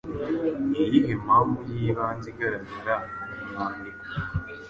[0.69, 2.95] Ni iyihe mpamvu y’ibanze igaragara
[3.31, 4.03] mu mwandiko